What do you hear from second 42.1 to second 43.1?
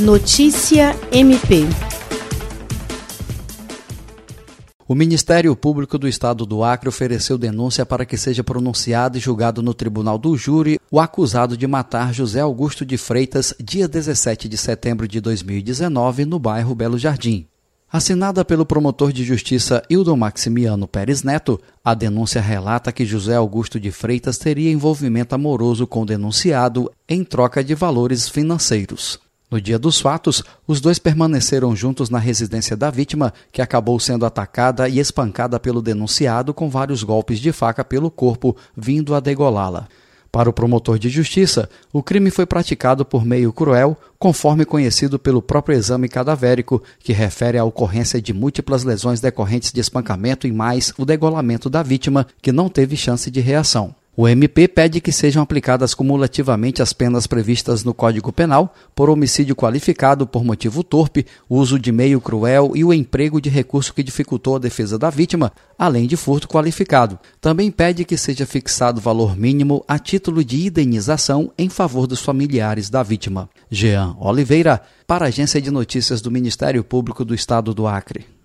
foi praticado